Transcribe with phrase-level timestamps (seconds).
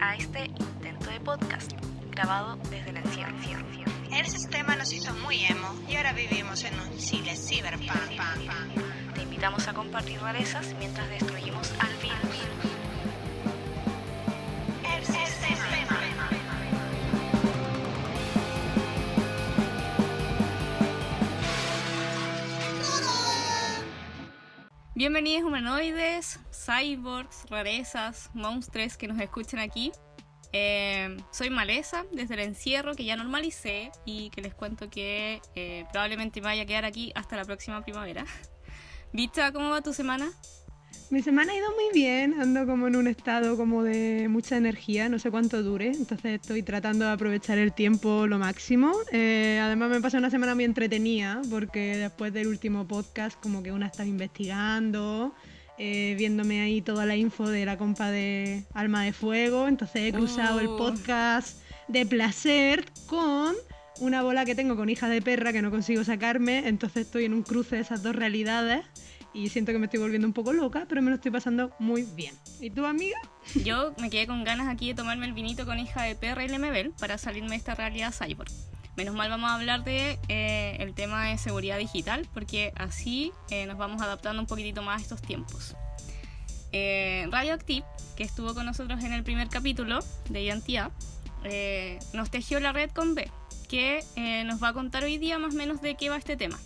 [0.00, 1.72] a este intento de podcast
[2.10, 3.36] grabado desde el encierro.
[4.12, 7.90] El sistema nos hizo muy emo y ahora vivimos en un Chile cyberpunk.
[9.14, 12.16] Te invitamos a compartir rarezas mientras destruimos al virus.
[14.96, 15.70] El sistema.
[24.94, 26.40] Bienvenidos humanoides,
[26.70, 29.90] cyborgs, rarezas, monstruos que nos escuchan aquí.
[30.52, 35.84] Eh, soy Maleza, desde el encierro que ya normalicé y que les cuento que eh,
[35.90, 38.24] probablemente me vaya a quedar aquí hasta la próxima primavera.
[39.12, 40.30] Vista, ¿cómo va tu semana?
[41.10, 45.08] Mi semana ha ido muy bien, ando como en un estado como de mucha energía,
[45.08, 48.92] no sé cuánto dure, entonces estoy tratando de aprovechar el tiempo lo máximo.
[49.10, 53.72] Eh, además me pasa una semana muy entretenida porque después del último podcast como que
[53.72, 55.34] una estaba investigando,
[55.82, 60.12] eh, viéndome ahí toda la info de la compa de Alma de Fuego, entonces he
[60.12, 60.76] cruzado el Oh.
[60.76, 61.58] podcast
[61.88, 63.54] de placer con
[64.00, 67.32] una bola que tengo con hija de perra que no consigo sacarme, entonces estoy en
[67.32, 68.84] un cruce de esas dos realidades
[69.32, 72.02] y siento que me estoy volviendo un poco loca, pero me lo estoy pasando muy
[72.14, 72.34] bien.
[72.60, 73.16] ¿Y tú, amiga?
[73.64, 76.48] Yo me quedé con ganas aquí de tomarme el vinito con hija de perra y
[76.48, 78.50] Lemebel para salirme de esta realidad cyborg.
[79.00, 83.64] Menos mal vamos a hablar de eh, el tema de seguridad digital porque así eh,
[83.64, 85.74] nos vamos adaptando un poquitito más a estos tiempos.
[86.70, 90.90] Eh, Radioactive, que estuvo con nosotros en el primer capítulo de Identidad,
[91.44, 93.30] eh, nos tejió la red con B,
[93.70, 96.36] que eh, nos va a contar hoy día más o menos de qué va este
[96.36, 96.58] tema.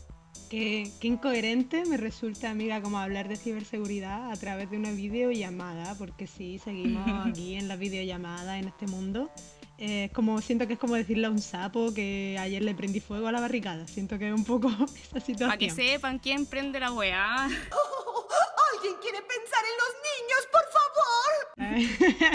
[0.50, 5.96] Qué, qué incoherente me resulta, amiga, como hablar de ciberseguridad a través de una videollamada,
[5.96, 9.30] porque sí, seguimos aquí en la videollamada, en este mundo.
[9.78, 13.27] Eh, como, siento que es como decirle a un sapo que ayer le prendí fuego
[13.27, 13.86] a la barricada.
[13.89, 14.69] Siento que es un poco
[15.03, 15.48] esa situación.
[15.48, 17.44] Para que sepan quién prende la weá.
[17.44, 22.34] ¿Alguien quiere pensar en los niños, por favor?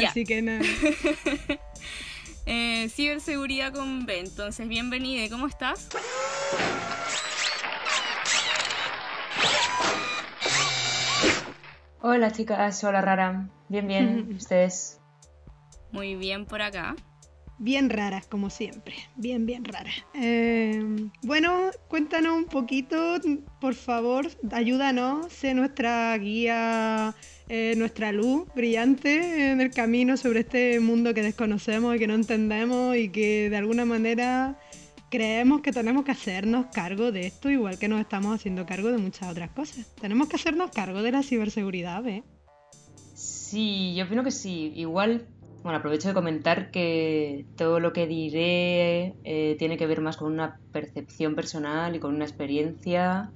[0.08, 0.60] Así que nada.
[2.46, 4.20] Eh, ciberseguridad con B.
[4.20, 5.28] Entonces, bienvenida.
[5.30, 5.88] ¿Cómo estás?
[12.00, 13.48] Hola chicas, hola Rara.
[13.68, 15.00] Bien, bien, ustedes.
[15.96, 16.94] Muy bien por acá.
[17.58, 18.94] Bien raras, como siempre.
[19.16, 19.94] Bien, bien raras.
[20.12, 23.18] Eh, bueno, cuéntanos un poquito,
[23.62, 27.14] por favor, ayúdanos, sé nuestra guía,
[27.48, 32.14] eh, nuestra luz brillante en el camino sobre este mundo que desconocemos y que no
[32.14, 34.58] entendemos y que de alguna manera
[35.10, 38.98] creemos que tenemos que hacernos cargo de esto, igual que nos estamos haciendo cargo de
[38.98, 39.86] muchas otras cosas.
[39.98, 42.22] Tenemos que hacernos cargo de la ciberseguridad, ¿eh?
[43.14, 44.72] Sí, yo opino que sí.
[44.74, 45.26] Igual,
[45.66, 50.32] bueno, aprovecho de comentar que todo lo que diré eh, tiene que ver más con
[50.32, 53.32] una percepción personal y con una experiencia.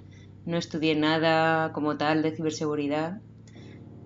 [0.46, 3.20] No estudié nada como tal de ciberseguridad.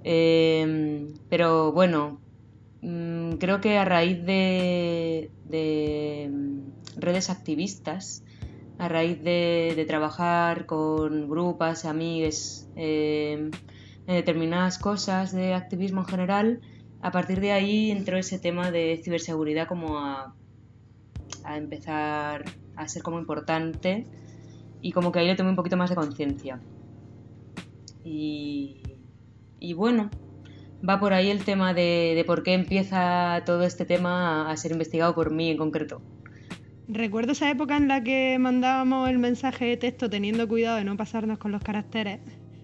[0.05, 2.19] Eh, pero bueno,
[2.81, 8.25] mm, creo que a raíz de, de, mm, redes activistas,
[8.79, 13.51] a raíz de, de trabajar con grupos, amigues, eh,
[14.07, 16.61] en determinadas cosas de activismo en general,
[17.04, 20.34] a partir de ahí entró ese tema de ciberseguridad como a,
[21.54, 24.06] empezar a ser como importante
[24.81, 26.60] y como que ahí le tomé un poquito más de conciencia.
[28.03, 28.81] Y,
[29.76, 30.09] bueno,
[30.87, 34.72] va por ahí el tema de, por qué empieza todo este tema a, a ser
[34.72, 36.00] investigado por mí en concreto.
[36.88, 40.97] Recuerdo esa época en la que mandábamos el mensaje de texto teniendo cuidado de no
[40.97, 42.21] pasarnos con los caracteres.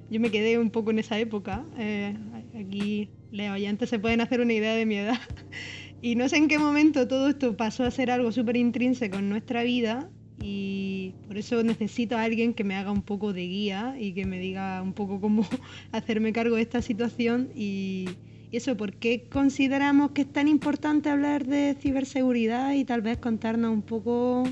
[0.08, 1.62] Yo me quedé un poco en esa época.
[1.76, 2.16] Eh,
[2.58, 5.18] aquí los oyentes se pueden hacer una idea de mi edad.
[6.02, 9.28] Y no sé en qué momento todo esto pasó a ser algo súper intrínseco en
[9.28, 10.08] nuestra vida
[10.42, 14.24] y por eso necesito a alguien que me haga un poco de guía y que
[14.24, 15.46] me diga un poco cómo
[15.92, 18.08] hacerme cargo de esta situación y,
[18.52, 23.70] eso, ¿por qué consideramos que es tan importante hablar de ciberseguridad y tal vez contarnos
[23.70, 24.42] un poco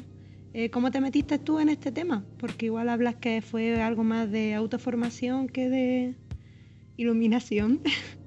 [0.54, 2.24] eh, cómo te metiste tú en este tema?
[2.38, 6.14] Porque igual hablas que fue algo más de autoformación que de
[6.96, 7.80] iluminación.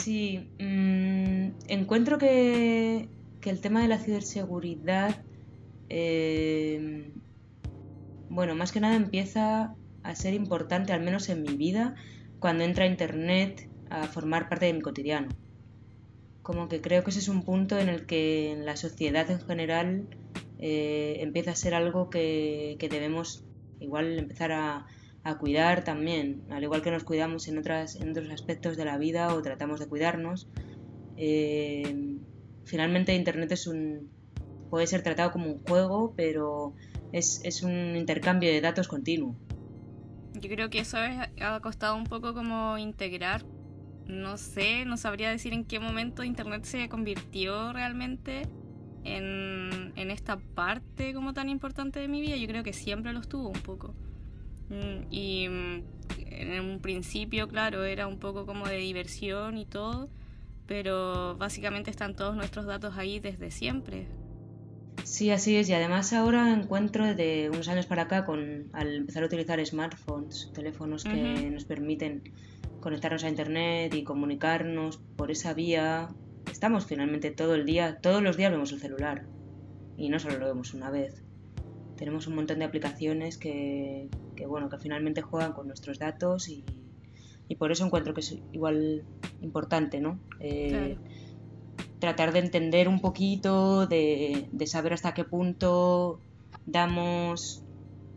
[0.00, 3.10] Sí, mm, encuentro que,
[3.42, 5.22] que el tema de la ciberseguridad,
[5.90, 7.12] eh,
[8.30, 11.96] bueno, más que nada empieza a ser importante, al menos en mi vida,
[12.38, 15.28] cuando entra Internet a formar parte de mi cotidiano.
[16.42, 19.40] Como que creo que ese es un punto en el que en la sociedad en
[19.40, 20.08] general
[20.58, 23.44] eh, empieza a ser algo que, que debemos
[23.80, 24.86] igual empezar a,
[25.22, 28.96] a cuidar también, al igual que nos cuidamos en, otras, en otros aspectos de la
[28.98, 30.48] vida o tratamos de cuidarnos.
[31.16, 32.16] eh,
[32.64, 34.10] finalmente Internet es un,
[34.70, 36.72] puede ser tratado como un juego, pero
[37.12, 39.34] es, es un intercambio de datos continuo.
[40.34, 43.42] Yo creo que eso es- ha costado un poco como integrar
[44.06, 48.42] no sé, no sabría decir en qué momento Internet se convirtió realmente
[49.04, 52.36] en, en esta parte como tan importante de mi vida.
[52.36, 53.94] Yo creo que siempre lo estuvo un poco.
[54.70, 55.82] Mm, y mm,
[56.30, 60.08] en un principio, claro, era un poco como de diversión y todo,
[60.66, 64.06] pero básicamente están todos nuestros datos ahí desde siempre.
[65.04, 65.68] Sí, así es.
[65.68, 70.50] Y además ahora encuentro de unos años para acá, con, al empezar a utilizar smartphones,
[70.54, 72.22] teléfonos que nos permiten
[72.80, 76.08] conectarnos a Internet y comunicarnos por esa vía,
[76.50, 79.26] estamos finalmente todo el día, todos los días vemos el celular.
[79.96, 81.22] Y no solo lo vemos una vez.
[81.96, 84.08] Tenemos un montón de aplicaciones que,
[84.40, 86.64] que bueno, que finalmente juegan con nuestros datos y,
[87.46, 89.04] y, por eso encuentro que es igual
[89.42, 90.18] importante, ¿no?
[90.40, 90.96] Eh,
[91.98, 96.20] tratar de entender un poquito, de, de, saber hasta qué punto
[96.64, 97.62] damos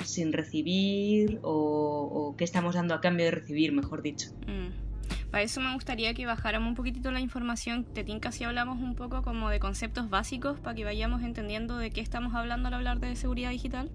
[0.05, 4.29] sin recibir o, o, qué estamos dando a cambio de recibir, mejor dicho.
[4.47, 5.29] Mm.
[5.29, 7.83] Para eso me gustaría que bajáramos un poquitito la información.
[7.83, 11.89] Te tinca si hablamos un poco como de conceptos básicos para que vayamos entendiendo de
[11.89, 13.91] qué estamos hablando al hablar de seguridad digital.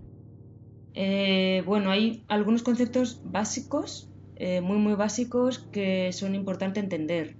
[0.95, 7.37] Eh, bueno, hay algunos conceptos básicos, eh, muy muy básicos, que son importantes entender.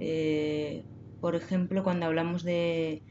[0.00, 0.84] Eh,
[1.20, 3.02] por ejemplo, cuando hablamos de,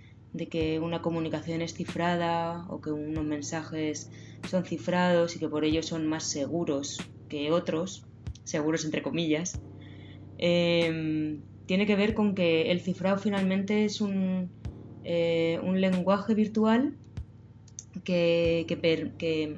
[0.52, 4.12] que una comunicación es cifrada o que unos mensajes
[4.48, 8.06] son cifrados y que por ello son más seguros que otros,
[8.44, 9.60] seguros entre comillas,
[10.38, 14.50] Em, tiene que ver con que el cifrado finalmente es un,
[15.04, 16.96] eh, un lenguaje virtual
[18.04, 19.58] que, que,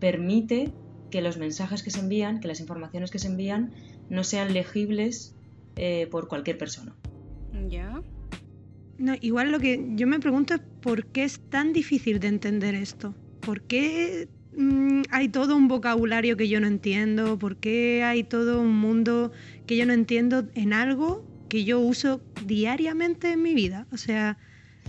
[0.00, 0.72] permite
[1.10, 3.72] que los mensajes que se envían, que las informaciones que se envían,
[4.08, 5.34] no sean legibles
[5.76, 6.94] eh, por cualquier persona.
[7.68, 8.02] Ya.
[8.98, 12.74] No, igual lo que yo me pregunto es por qué es tan difícil de entender
[12.74, 13.14] esto.
[13.40, 17.38] ¿Por qué Mm, hay todo un vocabulario que yo no entiendo?
[17.38, 19.32] ¿Por qué hay todo un mundo
[19.66, 23.86] que yo no entiendo en algo que yo uso diariamente en mi vida?
[23.92, 24.38] O sea...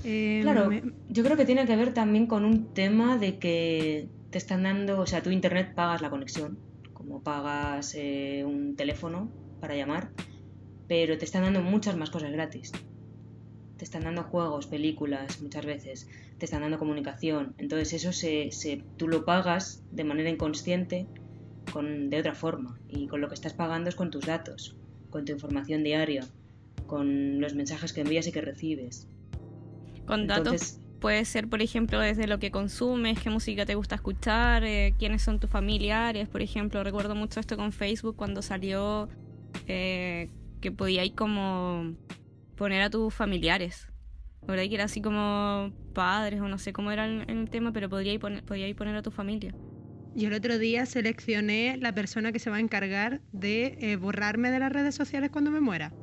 [0.03, 0.71] Eh, claro,
[1.09, 4.99] yo creo que tiene que ver también con un tema de que te están dando,
[4.99, 6.57] o sea, tú internet pagas la conexión,
[6.93, 9.29] como pagas eh, un teléfono
[9.59, 10.11] para llamar,
[10.87, 12.71] pero te están dando muchas más cosas gratis
[13.81, 16.07] te están dando juegos, películas, muchas veces,
[16.37, 17.55] te están dando comunicación.
[17.57, 21.07] Entonces eso se, se, tú lo pagas de manera inconsciente
[21.73, 22.79] con, de otra forma.
[22.87, 24.75] Y con lo que estás pagando es con tus datos,
[25.09, 26.27] con tu información diaria,
[26.85, 29.07] con los mensajes que envías y que recibes.
[30.05, 34.63] Con datos puede ser, por ejemplo, desde lo que consumes, qué música te gusta escuchar,
[34.63, 36.81] eh, quiénes son tus familiares, por ejemplo.
[36.83, 39.09] Recuerdo mucho esto con Facebook cuando salió
[39.67, 40.29] eh,
[40.61, 41.95] que podía ir como
[42.55, 43.87] poner a tus familiares.
[44.43, 44.63] ¿Verdad?
[44.69, 48.43] Que era así como padres o no sé cómo era el, tema, pero podría poner,
[48.43, 49.53] poner a tu familia.
[50.13, 54.51] Yo el otro día seleccioné la persona que se va a encargar de eh, borrarme
[54.51, 55.93] de las redes sociales cuando me muera.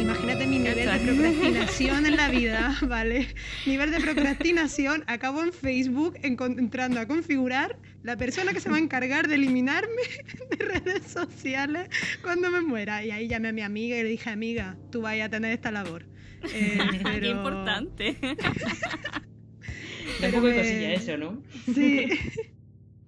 [0.00, 3.28] Imagínate mi nivel de procrastinación en la vida, ¿vale?
[3.64, 8.80] Nivel de procrastinación, acabo en Facebook entrando a configurar la persona que se va a
[8.80, 10.02] encargar de eliminarme
[10.50, 11.88] de redes sociales
[12.22, 13.04] cuando me muera.
[13.04, 15.70] Y ahí llamé a mi amiga y le dije, amiga, tú vayas a tener esta
[15.70, 16.06] labor.
[16.54, 16.78] Eh,
[17.20, 18.16] Qué importante.
[20.20, 21.42] Da un poco de cosilla eso, ¿no?
[21.74, 22.08] Sí.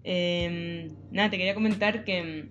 [0.05, 2.49] Eh, nada, te quería comentar que,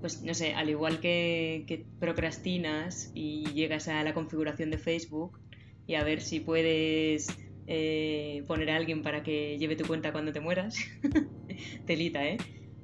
[0.00, 5.40] pues no sé, al igual que, procrastinas y llegas a la configuración de Facebook
[5.86, 10.32] y a ver si puedes eh, poner a alguien para que lleve tu cuenta cuando
[10.32, 10.76] te mueras,
[11.86, 12.38] telita, ¿eh?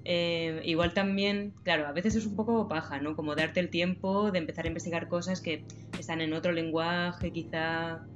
[0.05, 0.63] ¿eh?
[0.65, 3.15] Igual también, claro, a veces es un poco paja, ¿no?
[3.15, 5.65] Como darte el tiempo de empezar a investigar cosas que
[5.99, 8.07] están en otro lenguaje, quizá.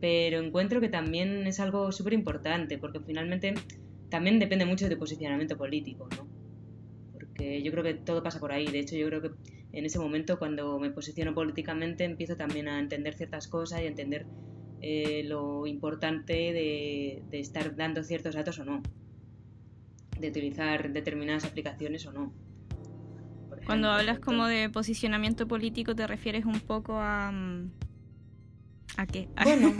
[0.00, 3.54] Pero encuentro que también es algo súper importante, porque finalmente
[4.08, 6.26] también depende mucho de posicionamiento político, ¿no?
[7.12, 8.66] Porque yo creo que todo pasa por ahí.
[8.66, 9.30] De hecho, yo creo que
[9.72, 13.88] en ese momento, cuando me posiciono políticamente, empiezo también a entender ciertas cosas y a
[13.88, 14.26] entender
[14.80, 18.82] eh, lo importante de, estar dando ciertos datos o no,
[20.18, 22.32] de utilizar determinadas aplicaciones o no.
[23.66, 27.70] Cuando hablas como de posicionamiento político, te refieres un poco a mm,
[28.98, 29.28] ¿A qué?
[29.44, 29.72] Bueno,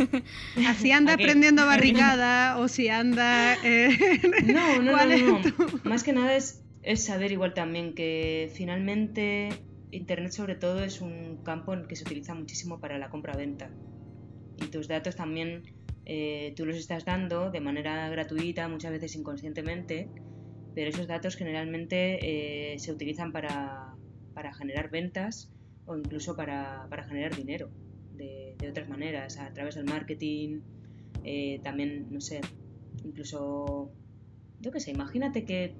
[0.69, 3.57] así anda aprendiendo barricada o si anda...
[3.65, 3.91] Eh,
[4.47, 5.41] no, no, no,
[5.83, 9.49] Más que nada es, es saber igual también que finalmente
[9.91, 13.71] Internet sobre todo es un campo en el que se utiliza muchísimo para la compra-venta.
[14.63, 15.65] Y tus datos también
[16.05, 20.09] eh, tú los estás dando de manera gratuita, muchas veces inconscientemente,
[20.77, 23.97] pero esos datos generalmente eh, se utilizan para,
[24.33, 25.51] para, generar ventas
[25.87, 27.69] o incluso para, para generar dinero
[28.19, 30.61] de, otras maneras, a través del marketing,
[31.25, 32.41] eh, también, no sé,
[33.05, 33.91] incluso,
[34.61, 35.73] yo qué sé, imagínate que,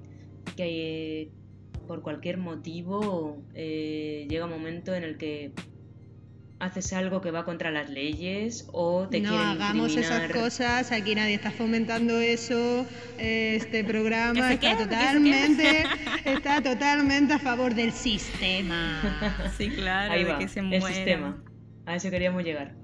[0.55, 1.29] que,
[1.87, 5.51] por cualquier motivo, eh, llega un momento en el que
[6.59, 11.15] haces algo que va contra las leyes o te no quieren hagamos esas cosas, aquí
[11.15, 12.85] nadie está fomentando eso,
[13.17, 15.83] eh, este programa ¿Que se está totalmente,
[16.25, 19.01] está totalmente a favor del sistema.
[19.57, 20.87] Sí, claro, Ahí de va, que se el muera.
[20.87, 21.43] sistema.
[21.89, 22.75] A eso queríamos llegar.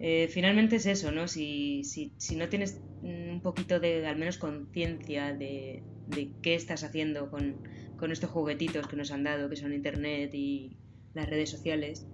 [0.00, 1.28] Eh, finalmente es eso, ¿no?
[1.28, 6.84] Si, si, si no tienes un poquito de, al menos, conciencia de, de qué estás
[6.84, 7.56] haciendo con,
[7.98, 10.78] con estos juguetitos que nos han dado, que son Internet y
[11.12, 12.06] las redes sociales,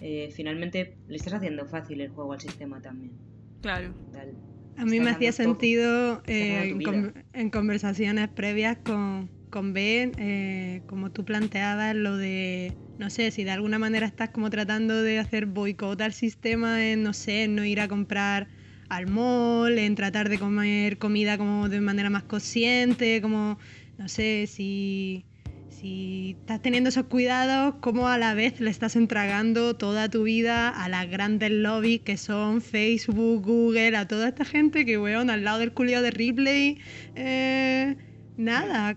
[0.00, 3.14] eh, finalmente le estás haciendo fácil el juego al sistema también.
[3.60, 3.92] Claro.
[4.12, 4.36] Tal.
[4.76, 11.10] A mí me hacía sentido eh, en, en conversaciones previas con, con Ben, eh, como
[11.10, 15.46] tú planteabas, lo de, no sé, si de alguna manera estás como tratando de hacer
[15.46, 18.48] boicot al sistema en, no sé, no ir a comprar
[18.88, 23.58] al mall, en tratar de comer comida como de manera más consciente, como,
[23.98, 25.26] no sé, si,
[25.68, 30.68] si estás teniendo esos cuidados, como a la vez le estás entregando toda tu vida
[30.68, 35.44] a las grandes lobbies que son Facebook, Google, a toda esta gente que, weón, al
[35.44, 36.78] lado del culiao de Ripley,
[37.14, 37.96] eh,
[38.36, 38.96] nada.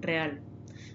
[0.00, 0.40] Real.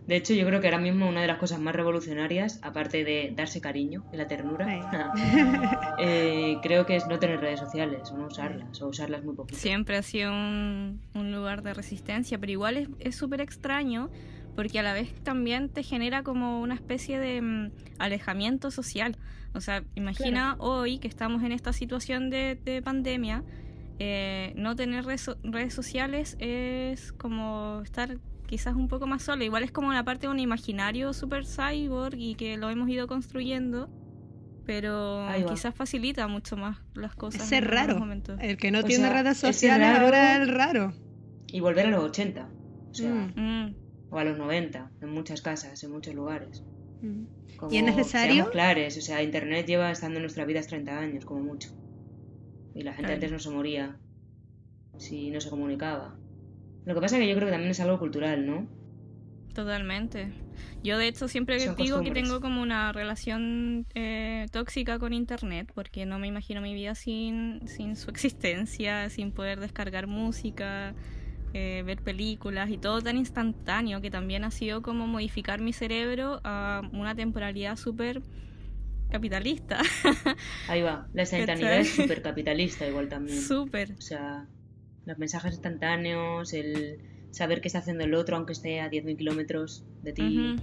[0.08, 3.32] De hecho, yo creo que ahora mismo una de las cosas más revolucionarias, aparte de
[3.36, 4.66] darse cariño y la ternura,
[6.00, 9.60] eh, creo que es no tener redes sociales o no usarlas, o usarlas muy poquito.
[9.60, 14.10] Siempre ha sido un, un lugar de resistencia, pero igual es- súper extraño
[14.56, 19.16] porque a la vez también te genera como una especie de mm, alejamiento social.
[19.54, 23.44] O sea, imagina hoy que estamos en esta situación de, de pandemia,
[24.00, 28.18] eh, no tener redes sociales es como estar
[28.50, 29.44] quizás un poco más solo.
[29.44, 33.08] Igual es como una parte de un imaginario super cyborg y que lo hemos ido
[33.08, 33.90] construyendo,
[34.66, 37.48] pero quizás facilita mucho más las cosas.
[37.48, 37.98] Ser raro.
[37.98, 38.38] momentos.
[38.42, 40.94] El que no O tiene sea, redes sociales raro- ahora es el raro.
[41.48, 42.50] Y volver a los 80,
[42.92, 43.34] o sea, Mm.
[43.36, 43.76] Mm.
[44.12, 46.64] o a los 90, en muchas casas, en muchos lugares.
[47.02, 47.24] Mm.
[47.58, 48.50] Como, ¿Y es necesario?
[48.52, 51.70] clares, o sea, Internet lleva estando en nuestra vida 30 años, como mucho.
[52.76, 53.98] Y la gente antes no se moría
[54.98, 56.16] si no se comunicaba.
[56.86, 58.68] Lo que pasa es que yo creo que también es algo cultural, ¿no?
[59.54, 60.32] Totalmente.
[60.84, 66.06] Yo de hecho siempre digo que tengo como una relación eh, tóxica con internet porque
[66.06, 70.96] no me imagino mi vida sin, sin su existencia, sin poder descargar música,
[71.54, 76.40] eh, ver películas y todo tan instantáneo que también ha sido como modificar mi cerebro
[76.44, 78.22] a una temporalidad súper
[79.10, 79.82] capitalista.
[80.68, 83.42] Ahí va, la instantaneidad es súper capitalista igual también.
[83.42, 83.94] Súper.
[83.98, 84.48] O sea,
[85.10, 87.00] los mensajes instantáneos, el
[87.32, 90.28] saber qué está haciendo el otro aunque esté a 10.000 kilómetros de ti.
[90.28, 90.62] Ujú.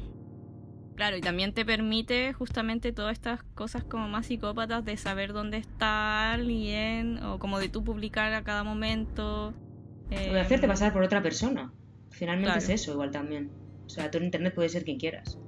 [0.94, 5.58] Claro, y también te permite justamente todas estas cosas como más psicópatas de saber dónde
[5.58, 9.54] está alguien o como de tú publicar a cada momento.
[10.28, 11.64] O de hacerte Em, pasar por otra persona.
[12.20, 12.60] Finalmente Claro.
[12.60, 13.44] es eso igual también.
[13.88, 15.40] O sea, tú en internet puedes ser quien quieras.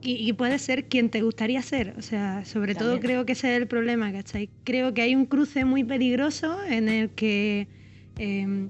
[0.00, 1.94] Y, y puede ser quien te gustaría ser.
[1.96, 3.00] O sea, sobre todo También.
[3.00, 4.50] creo que ese es el problema, ¿cachai?
[4.64, 7.68] Creo que hay un cruce muy peligroso en el que
[8.18, 8.68] eh,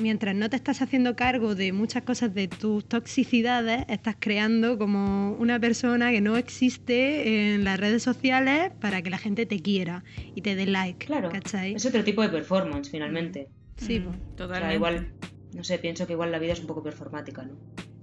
[0.00, 5.32] mientras no te estás haciendo cargo de muchas cosas de tus toxicidades, estás creando como
[5.32, 10.04] una persona que no existe en las redes sociales para que la gente te quiera
[10.34, 11.06] y te dé like.
[11.06, 11.74] Claro, ¿cachai?
[11.74, 13.48] es otro tipo de performance finalmente.
[13.76, 14.50] Sí, mm, pues.
[14.50, 15.12] O sea, igual,
[15.54, 17.56] no sé, pienso que igual la vida es un poco performática, ¿no?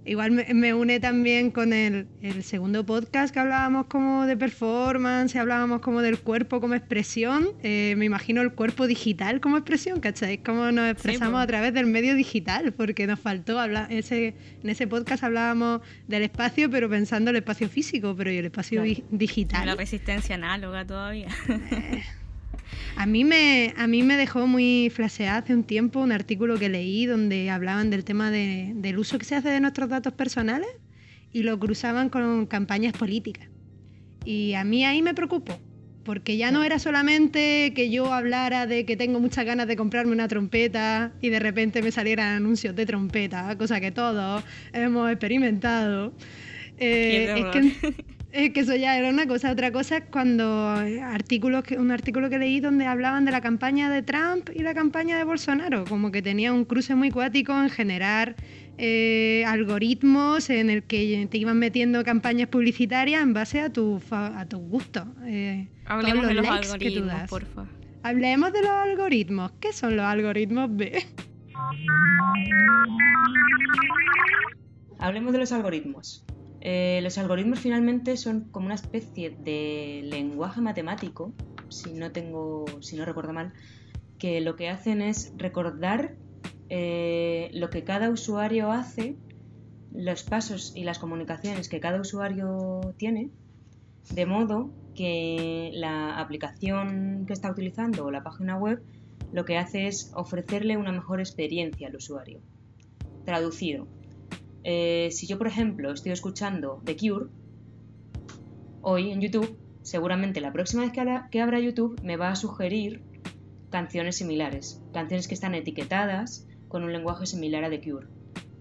[0.03, 5.35] Igual me, me une también con el, el segundo podcast que hablábamos como de performance,
[5.35, 7.49] hablábamos como del cuerpo como expresión.
[7.61, 10.39] eh, me imagino el cuerpo digital como expresión, ¿cachai?
[10.39, 13.91] Cómo nos expresamos a través del medio digital, porque nos faltó hablar.
[13.91, 18.45] Ese, en ese podcast hablábamos del espacio, pero pensando el espacio físico, pero ¿y el
[18.45, 19.01] espacio Claro.
[19.11, 19.65] digital?
[19.67, 21.27] La resistencia análoga todavía.
[22.95, 26.69] A mí me, a mí me dejó muy flasheada hace un tiempo un artículo que
[26.69, 30.69] leí donde hablaban del tema de- del uso que se hace de nuestros datos personales
[31.31, 33.47] y lo cruzaban con campañas políticas.
[34.25, 35.57] Y a mí ahí me preocupó,
[36.03, 40.11] porque ya no era solamente que yo hablara de que tengo muchas ganas de comprarme
[40.11, 46.13] una trompeta y de repente me salieran anuncios de trompeta, cosa que todos hemos experimentado.
[46.77, 49.51] Eh, es que es que eso ya era una cosa.
[49.51, 53.41] Otra cosa es cuando eh, artículos que, un artículo que leí donde hablaban de la
[53.41, 57.51] campaña de Trump y la campaña de Bolsonaro, como que tenía un cruce muy cuático
[57.61, 58.35] en generar
[58.77, 64.39] eh, algoritmos en el que te iban metiendo campañas publicitarias en base a tu fa-
[64.39, 65.05] a tus gustos.
[65.25, 67.29] eh, todos Hablemos de los likes que tú algoritmos, das.
[67.29, 67.65] porfa.
[68.03, 69.51] Hablemos de los algoritmos.
[69.59, 71.03] ¿Qué son los algoritmos B?
[74.99, 76.23] Hablemos de los algoritmos.
[76.61, 81.33] Eh, los algoritmos finalmente son como una especie de lenguaje matemático,
[81.69, 83.53] si no tengo, si no recuerdo mal,
[84.19, 86.15] que lo que hacen es recordar
[86.69, 89.17] eh, lo que cada usuario hace
[89.91, 93.31] los pasos y las comunicaciones que cada usuario tiene,
[94.13, 98.83] de modo que la aplicación que está utilizando o la página web
[99.33, 102.39] lo que hace es ofrecerle una mejor experiencia al usuario.
[103.25, 103.87] Traducido.
[104.63, 107.27] Eh, si yo, por ejemplo, estoy escuchando The Cure,
[108.81, 113.01] hoy en YouTube, seguramente la próxima vez que abra, YouTube me va a sugerir
[113.69, 118.07] canciones similares, canciones que están etiquetadas con un lenguaje similar a The Cure,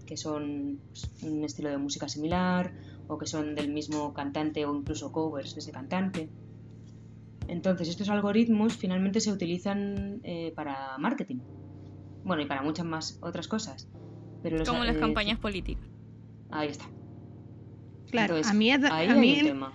[0.05, 2.73] que son pues, un estilo de música similar
[3.07, 6.29] o que son del mismo cantante o incluso covers de ese cantante.
[7.47, 11.39] Entonces, estos algoritmos finalmente se utilizan eh, para marketing.
[12.23, 13.89] Bueno, y para muchas más otras cosas.
[14.41, 15.90] Pero Como las eh, campañas políticas.
[16.51, 16.85] Ahí está.
[18.11, 19.73] Claro, a mí, es, ahí a mí, el, tema.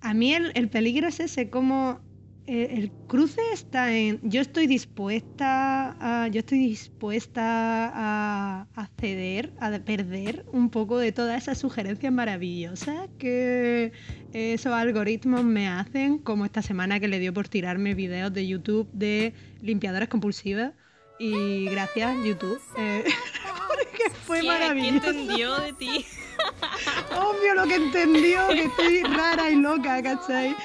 [0.00, 2.00] a mí el, el peligro es ese, como
[2.46, 9.54] eh, el cruce está en yo estoy dispuesta a yo estoy dispuesta a, a ceder
[9.60, 13.92] a perder un poco de todas esas sugerencias maravillosas que
[14.34, 18.90] esos algoritmos me hacen como esta semana que le dio por tirarme videos de YouTube
[18.92, 20.74] de limpiadoras compulsivas
[21.18, 23.04] y gracias YouTube eh,
[23.68, 26.06] porque fue ¿Qué, maravilloso ¿Qué entendió de ti?
[27.16, 30.56] obvio lo que entendió, que estoy rara y loca, ¿cachai?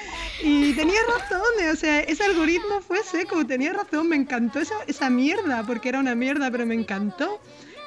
[0.42, 5.10] Y tenía razón, o sea, ese algoritmo fue seco, tenía razón, me encantó esa, esa
[5.10, 7.40] mierda, porque era una mierda, pero me encantó.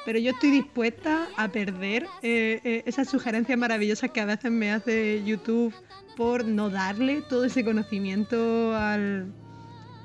[0.04, 4.70] Pero yo estoy dispuesta a perder eh, eh, esas sugerencias maravillosas que a veces me
[4.70, 5.74] hace YouTube
[6.14, 9.32] por no darle todo ese conocimiento al,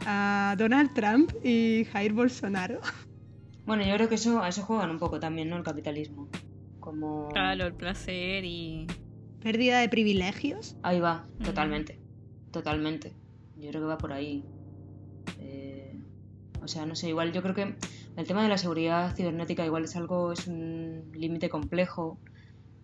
[0.06, 2.80] a Donald Trump y Jair Bolsonaro.
[3.66, 5.58] Bueno, yo creo que eso, a eso juegan un poco también, ¿no?
[5.58, 6.28] El capitalismo.
[6.80, 7.30] Como...
[7.30, 8.88] Claro, el placer y...
[9.42, 10.76] Pérdida de privilegios.
[10.82, 12.00] Ahí va, totalmente.
[12.52, 13.14] Totalmente.
[13.58, 14.44] Yo creo que va por ahí.
[15.40, 16.00] Eh,
[16.62, 17.76] o sea, no sé, igual yo creo que
[18.18, 22.20] el tema de la seguridad cibernética igual es algo, es un límite complejo,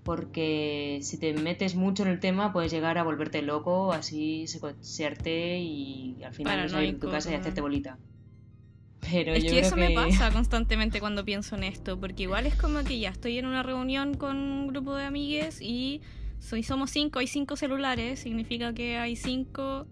[0.06, 5.58] porque si te metes mucho en el tema puedes llegar a volverte loco, así secuenciarte
[5.58, 7.98] y al final no salir de tu casa y hacerte bolita.
[9.00, 9.90] Pero es yo que creo eso que...
[9.90, 13.48] me pasa constantemente cuando pienso en esto, porque igual es como que ya estoy en
[13.48, 16.02] una reunión con un grupo de amigues y
[16.38, 19.88] soy, somos cinco, hay cinco celulares, significa que hay cinco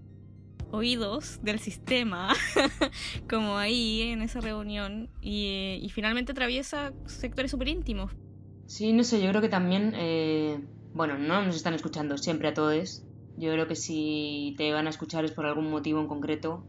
[0.70, 2.36] oídos del sistema
[3.28, 8.12] como ahí en esa reunión y, y finalmente atraviesa sectores súper íntimos.
[8.66, 10.60] Sí, no sé, yo creo que también, eh,
[10.94, 13.04] bueno, no nos están escuchando siempre a todos.
[13.38, 16.64] Yo creo que si te van a escuchar es por algún motivo en concreto.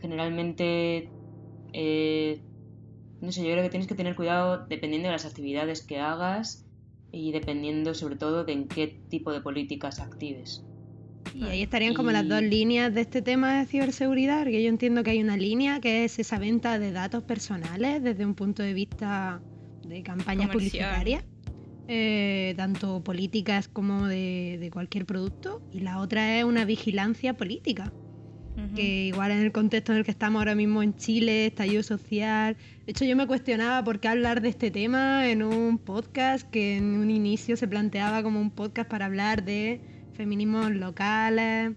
[0.00, 1.08] Generalmente,
[1.72, 2.40] eh,
[3.20, 6.64] no sé, yo creo que tienes que tener cuidado dependiendo de las actividades que hagas
[7.10, 10.64] y dependiendo sobre todo de en qué tipo de políticas actives.
[11.34, 15.02] Y ahí estarían como las dos líneas de este tema de ciberseguridad, que yo entiendo
[15.02, 18.74] que hay una línea que es esa venta de datos personales desde un punto de
[18.74, 19.40] vista
[19.84, 21.24] de campañas publicitarias,
[21.88, 27.92] eh, tanto políticas como de, de cualquier producto, y la otra es una vigilancia política,
[28.76, 32.56] que igual en el contexto en el que estamos ahora mismo en Chile, estallido social.
[32.86, 36.76] De hecho, yo me cuestionaba por qué hablar de este tema en un podcast que
[36.76, 39.80] en un inicio se planteaba como un podcast para hablar de
[40.12, 41.72] feminismos locales,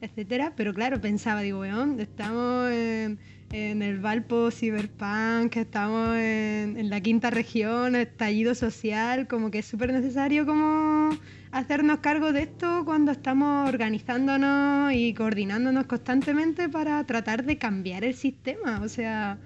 [0.00, 0.54] etcétera.
[0.56, 3.18] Pero claro, pensaba, digo, weón, estamos en,
[3.52, 9.66] en el Valpo Cyberpunk, estamos en, en la quinta región, estallido social, como que es
[9.66, 11.10] súper necesario como
[11.50, 18.14] hacernos cargo de esto cuando estamos organizándonos y coordinándonos constantemente para tratar de cambiar el
[18.14, 18.80] sistema.
[18.82, 19.38] O sea,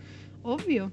[0.42, 0.92] obvio.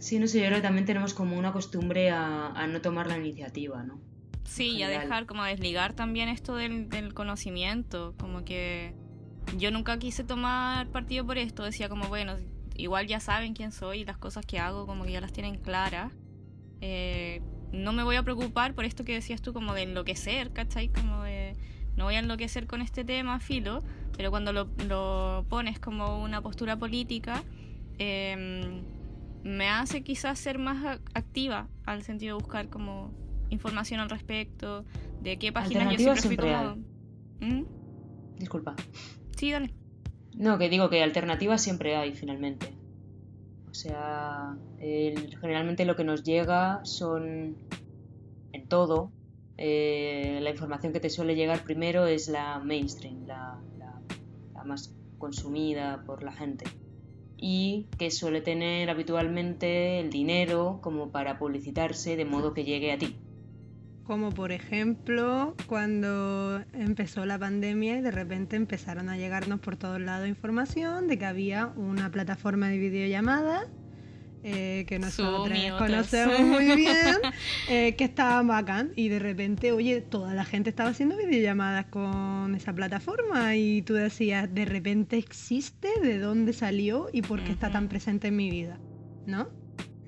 [0.00, 3.06] Sí, no sé, yo creo que también tenemos como una costumbre a, a no tomar
[3.06, 4.00] la iniciativa, ¿no?
[4.44, 8.94] Sí, y a dejar como a desligar también esto del, del conocimiento, como que
[9.58, 12.36] yo nunca quise tomar partido por esto, decía como, bueno,
[12.74, 15.56] igual ya saben quién soy y las cosas que hago como que ya las tienen
[15.56, 16.12] claras.
[16.80, 17.40] Eh,
[17.72, 20.88] no me voy a preocupar por esto que decías tú como de enloquecer, ¿cachai?
[20.88, 21.54] Como de
[21.96, 23.82] no voy a enloquecer con este tema, filo,
[24.16, 27.42] pero cuando lo, lo pones como una postura política,
[27.98, 28.82] eh,
[29.42, 33.14] me hace quizás ser más activa al sentido de buscar como
[33.48, 34.84] información al respecto,
[35.22, 36.76] de qué páginas yo siempre fui como...
[37.40, 37.64] ¿Mm?
[38.38, 38.74] Disculpa.
[40.34, 42.72] No, que digo que alternativas siempre hay finalmente.
[43.70, 47.56] O sea, el- generalmente lo que nos llega son
[48.52, 49.10] en todo.
[49.58, 56.02] eh, la información que te suele llegar primero es la mainstream, la- la más consumida
[56.04, 56.66] por la gente.
[57.38, 62.98] Y que suele tener habitualmente el dinero como para publicitarse de modo que llegue a
[62.98, 63.16] ti.
[64.06, 70.00] Como por ejemplo cuando empezó la pandemia y de repente empezaron a llegarnos por todos
[70.00, 73.66] lados información de que había una plataforma de videollamadas
[74.48, 77.16] eh, que nosotros conocemos muy bien,
[77.68, 82.54] eh, que estaban bacán y de repente, oye, toda la gente estaba haciendo videollamadas con
[82.54, 87.72] esa plataforma y tú decías, de repente existe, de dónde salió y por qué está
[87.72, 88.78] tan presente en mi vida,
[89.26, 89.48] ¿no?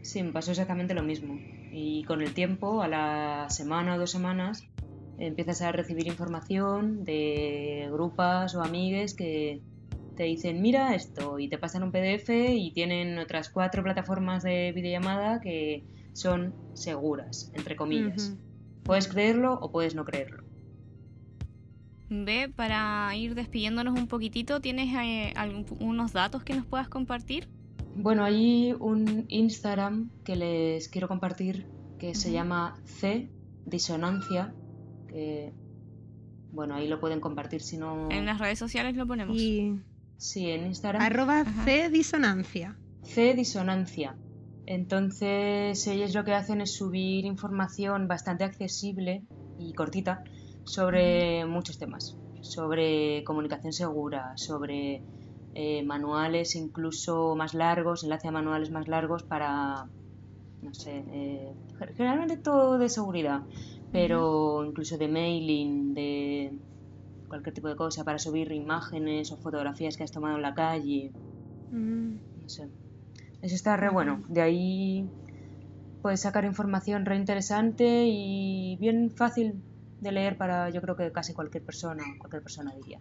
[0.03, 1.37] Sí, me pasó exactamente lo mismo.
[1.73, 4.63] Y con el tiempo, a la semana o dos semanas,
[5.19, 9.61] empiezas a recibir información de grupas o amigues que
[10.15, 14.73] te dicen, mira esto, y te pasan un PDF y tienen otras cuatro plataformas de
[14.73, 18.37] videollamada que son seguras, entre comillas.
[18.83, 20.43] Puedes creerlo o puedes no creerlo.
[22.11, 27.49] Ve, para ir despidiéndonos un poquitito, ¿tienes eh, algún- unos datos que nos puedas compartir?
[27.97, 31.67] Bueno, hay un Instagram que les quiero compartir
[31.99, 33.29] que se llama C
[33.67, 34.55] Disonancia.
[35.09, 35.53] Que,
[36.53, 38.09] bueno, ahí lo pueden compartir si no.
[38.11, 39.37] En las redes sociales lo ponemos.
[39.37, 39.81] Y
[40.17, 41.03] Sí, en Instagram.
[41.03, 41.65] arroba Ajá.
[41.65, 42.77] C disonancia.
[43.03, 44.17] C Disonancia.
[44.67, 49.23] Entonces, ellos lo que hacen es subir información bastante accesible
[49.59, 50.23] y cortita
[50.65, 52.17] sobre muchos temas.
[52.43, 55.03] Sobre comunicación segura, sobre
[55.61, 59.91] eh, manuales incluso más largos, enlace a manuales más largos para,
[60.63, 61.53] no sé, eh,
[61.97, 63.41] generalmente todo de seguridad,
[63.91, 66.53] pero incluso de mailing, de
[67.29, 71.11] cualquier tipo de cosa, para subir imágenes o fotografías que has tomado en la calle,
[71.71, 72.15] Mm.
[72.41, 72.71] no sé.
[73.43, 74.23] Eso está re bueno.
[74.29, 75.11] De ahí
[76.01, 79.61] puedes sacar información re interesante y bien fácil
[80.01, 83.01] de leer para yo creo que casi cualquier persona, cualquier persona diría.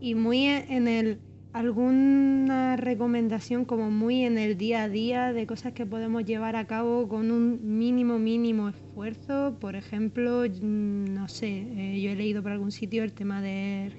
[0.00, 1.20] Y muy en el
[1.58, 6.68] alguna recomendación como muy en el día a día de cosas que podemos llevar a
[6.68, 9.56] cabo con un mínimo mínimo esfuerzo.
[9.58, 13.92] Por ejemplo, mm, no sé, eh, yo he leído por algún sitio el tema del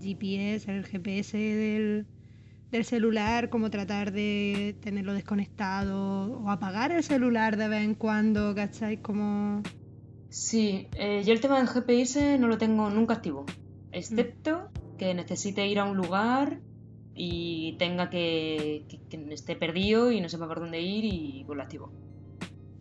[0.00, 2.06] GPS, el GPS del,
[2.72, 8.56] del celular, como tratar de tenerlo desconectado o apagar el celular de vez en cuando,
[8.56, 8.96] ¿cachai?
[8.96, 9.62] Como...
[10.30, 13.46] Sí, eh, yo el tema del GPS no lo tengo nunca activo,
[13.92, 16.58] excepto que necesite ir a un lugar
[17.14, 21.56] y tenga que, que- que esté perdido y no sepa por dónde ir y pues
[21.56, 21.90] lo activo.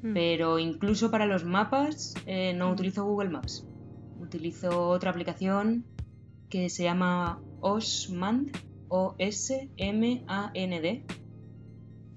[0.02, 2.74] mm, Pero incluso para los mapas eh, no Mm.
[2.74, 3.64] utilizo Google Maps.
[4.20, 5.86] Utilizo otra aplicación
[6.50, 8.52] que se llama Osmand,
[9.76, 11.04] O-S-M-A-N-D.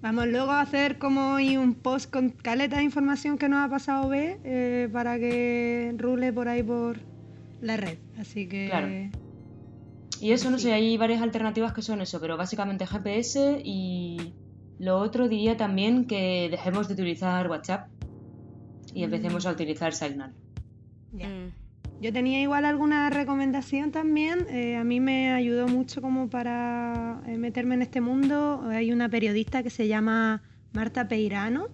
[0.02, 3.68] Vamos luego a hacer como hoy un post con caleta de información que nos ha
[3.70, 6.98] pasado B eh, para que rule por ahí por
[7.60, 7.98] la red.
[8.18, 8.88] Así que Claro.
[10.20, 10.64] Y eso, no Sí.
[10.64, 14.32] sé, hay varias alternativas que son eso, pero básicamente GPS y
[14.78, 17.88] lo otro diría también que dejemos de utilizar WhatsApp
[18.94, 19.04] y Mm.
[19.04, 20.32] empecemos a utilizar Signal.
[21.12, 21.28] ya.
[21.28, 21.52] Mm.
[21.98, 24.46] Yo tenía igual alguna recomendación también.
[24.50, 28.62] eh, a mí me ayudó mucho como para eh, meterme en este mundo.
[28.68, 30.42] Hay una periodista que se llama
[30.74, 31.68] Marta Peirano,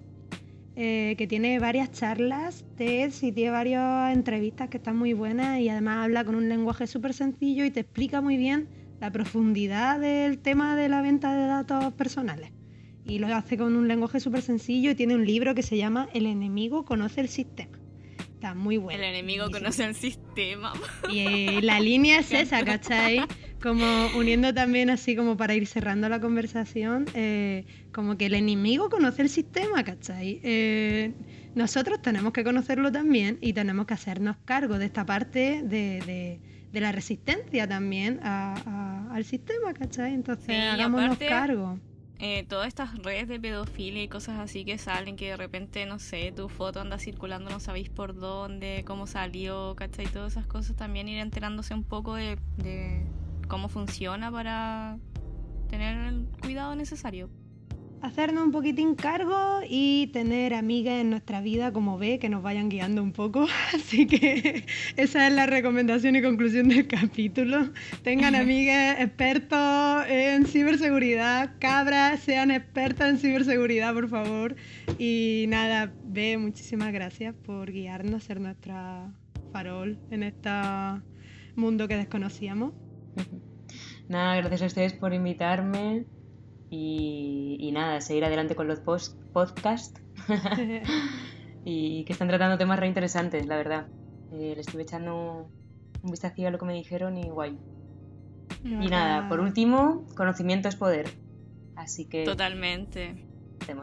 [0.77, 5.69] eh, que tiene varias charlas, TEDs y tiene varias entrevistas que están muy buenas y
[5.69, 8.69] además habla con un lenguaje súper sencillo y te explica muy bien
[9.01, 12.53] la profundidad del tema de la venta de datos personales.
[13.05, 16.09] Y lo hace con un lenguaje súper sencillo y tiene un libro que se llama
[16.15, 17.79] El enemigo conoce el sistema.
[18.35, 18.99] Está muy bueno.
[19.03, 20.73] El enemigo Y- conoce el sistema.
[21.13, 23.21] y eh, la línea es esa, ¿cachai?
[23.63, 23.85] Como
[24.17, 29.23] uniendo también así como para ir cerrando la conversación, eh, como que el enemigo conoce
[29.23, 30.41] el sistema, ¿cachai?
[30.43, 31.13] Eh,
[31.55, 36.41] nosotros tenemos que conocerlo también y tenemos que hacernos cargo de esta parte de, de-
[36.73, 40.15] de la resistencia también a- a- al sistema, ¿cachai?
[40.15, 41.79] Entonces Sí, hagámonos aparte- cargo.
[42.19, 45.99] Eh, todas estas redes de pedofilia y cosas así que salen, que de repente, no
[45.99, 50.07] sé, tu foto anda circulando, no sabéis por dónde, cómo salió, ¿cachai?
[50.07, 53.03] Todas esas cosas también ir enterándose un poco de, de
[53.53, 54.97] cómo funciona para
[55.69, 57.29] tener el cuidado necesario.
[58.01, 62.71] hacernos un poquitín cargo y tener amigas en nuestra vida como ve que nos vayan
[62.71, 63.47] guiando un poco.
[63.75, 64.65] Así que
[64.97, 67.69] esa es la recomendación y conclusión del capítulo.
[68.03, 74.57] Tengan amigas expertos en ciberseguridad, cabras, sean expertas en ciberseguridad, por favor.
[74.99, 79.13] Y nada, ve, muchísimas gracias por guiarnos, ser nuestra
[79.53, 80.49] farol en este
[81.55, 82.73] mundo que desconocíamos.
[84.09, 86.07] Nada, gracias a ustedes por invitarme
[86.71, 90.01] y, y nada, seguir adelante con los post podcasts
[91.65, 93.87] y que están tratando temas re interesantes, la verdad.
[94.33, 95.51] Eh, le estuve echando
[96.03, 97.59] un vistacillo a lo que me dijeron y guay.
[98.65, 101.11] Y nada, por último, conocimiento es poder.
[101.75, 103.27] Así que Totalmente.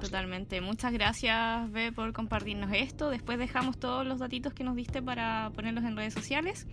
[0.02, 0.62] Totalmente.
[0.62, 3.10] Muchas gracias, B, por compartirnos esto.
[3.10, 6.68] Después dejamos todos los datitos que nos diste para ponerlos en redes sociales.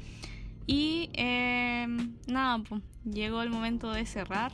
[0.66, 1.86] Y eh,
[2.26, 4.52] nada, pues, llegó el momento de cerrar.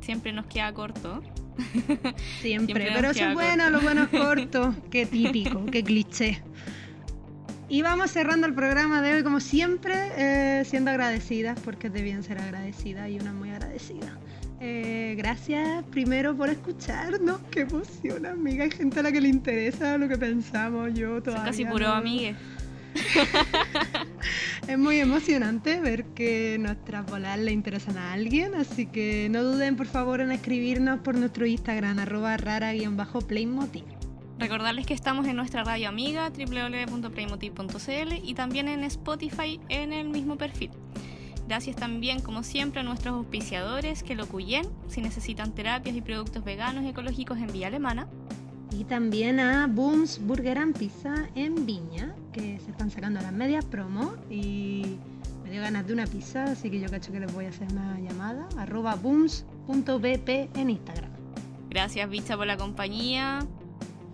[0.00, 1.22] Siempre nos queda corto.
[2.42, 4.74] Siempre, pero eso es bueno, lo bueno es corto.
[4.90, 6.42] Qué típico, qué cliché.
[7.68, 12.02] Y vamos cerrando el programa de hoy, como siempre, eh, siendo agradecidas, porque es de
[12.02, 14.18] bien ser agradecida y una muy agradecida.
[14.60, 18.64] Eh, gracias primero por escucharnos, qué emoción, amiga.
[18.64, 21.44] Hay gente a la que le interesa lo que pensamos, yo todavía.
[21.46, 22.36] casi puro amigue.
[24.68, 29.76] es muy emocionante ver que nuestras bolas le interesan a alguien, así que no duden
[29.76, 33.84] por favor en escribirnos por nuestro Instagram, arroba rara-playmotiv.
[34.38, 40.36] Recordarles que estamos en nuestra radio amiga www.playmotiv.cl y también en Spotify en el mismo
[40.36, 40.70] perfil.
[41.46, 46.42] Gracias también, como siempre, a nuestros auspiciadores que lo cuyen si necesitan terapias y productos
[46.42, 48.08] veganos y ecológicos en Vía Alemana.
[48.76, 53.64] Y también a Booms Burger and Pizza en Viña, que se están sacando las medias
[53.64, 54.96] promo y
[55.44, 57.68] me dio ganas de una pizza, así que yo cacho que les voy a hacer
[57.70, 58.48] una llamada.
[58.56, 61.10] Arroba booms.bp en Instagram.
[61.70, 63.46] Gracias, Bicha, por la compañía.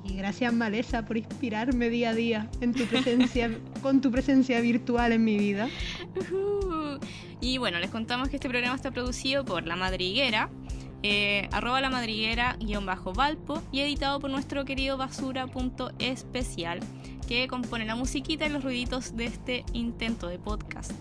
[0.04, 3.50] Y gracias, Malesa, por inspirarme día a día en tu presencia,
[3.82, 5.68] con tu presencia virtual en mi vida.
[7.40, 10.50] Y bueno, les contamos que este programa está producido por La Madriguera,
[11.02, 16.80] eh, arroba la madriguera guion bajo Valpo y editado por nuestro querido basura.especial
[17.26, 20.92] que compone la musiquita y los ruiditos de este intento de podcast.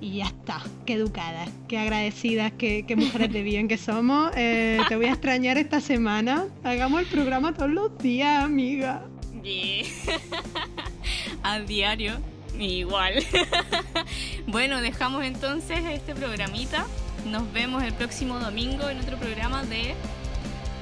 [0.00, 4.32] Y ya está, qué educadas, qué agradecidas, qué, mujeres de bien que somos.
[4.36, 6.46] Eh, te voy a extrañar esta semana.
[6.64, 9.04] Hagamos el programa todos los días, amiga.
[11.42, 12.14] a diario,
[12.58, 13.14] igual.
[14.46, 16.86] bueno, dejamos entonces este programita
[17.26, 19.94] nos vemos el próximo domingo en otro programa de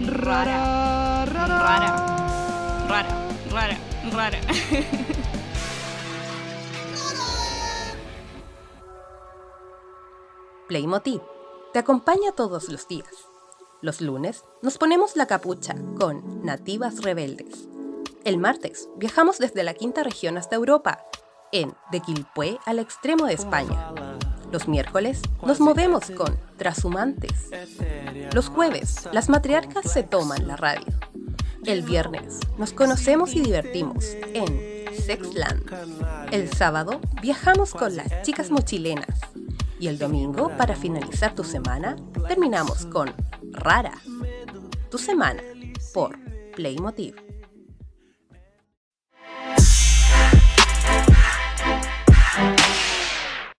[0.01, 1.25] Rara.
[1.27, 1.47] Rara.
[1.47, 2.87] Rara.
[2.89, 3.29] Rara.
[3.51, 3.79] Rara.
[4.13, 4.39] Rara.
[10.69, 11.21] Playmotiv
[11.73, 13.09] te acompaña todos los días.
[13.83, 17.69] Los lunes nos ponemos la capucha con Nativas Rebeldes.
[18.25, 21.05] El martes viajamos desde la quinta región hasta Europa,
[21.53, 24.10] en De Quilpué al extremo de España
[24.51, 27.51] los miércoles nos movemos con Trashumantes.
[28.33, 30.87] Los jueves, las matriarcas se toman la radio.
[31.65, 35.63] El viernes, nos conocemos y divertimos en Sexland.
[36.33, 39.21] El sábado, viajamos con las chicas mochilenas.
[39.79, 41.97] Y el domingo, para finalizar tu semana,
[42.29, 43.13] terminamos con
[43.53, 43.95] Rara.
[44.91, 45.43] Tu semana
[45.95, 46.19] por
[46.55, 47.15] Playmotiv.